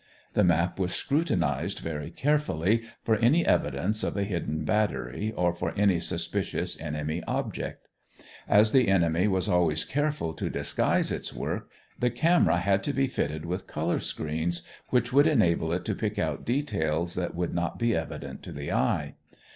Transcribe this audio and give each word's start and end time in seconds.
The 0.33 0.43
map 0.43 0.79
was 0.79 0.95
scrutinized 0.95 1.77
very 1.77 2.09
carefully 2.09 2.81
for 3.03 3.17
any 3.17 3.45
evidence 3.45 4.03
of 4.03 4.17
a 4.17 4.23
hidden 4.23 4.65
battery 4.65 5.31
or 5.35 5.53
for 5.53 5.75
any 5.77 5.99
suspicious 5.99 6.75
enemy 6.81 7.21
object. 7.27 7.87
As 8.49 8.71
the 8.71 8.87
enemy 8.87 9.27
was 9.27 9.47
always 9.47 9.85
careful 9.85 10.33
to 10.33 10.49
disguise 10.49 11.11
its 11.11 11.31
work, 11.35 11.69
the 11.99 12.09
camera 12.09 12.57
had 12.57 12.81
to 12.85 12.93
be 12.93 13.05
fitted 13.05 13.45
with 13.45 13.67
color 13.67 13.99
screens 13.99 14.63
which 14.89 15.13
would 15.13 15.27
enable 15.27 15.71
it 15.71 15.85
to 15.85 15.93
pick 15.93 16.17
out 16.17 16.45
details 16.47 17.13
that 17.13 17.35
would 17.35 17.53
not 17.53 17.77
be 17.77 17.95
evident 17.95 18.41
to 18.41 18.51
the 18.51 18.71
eye. 18.71 19.13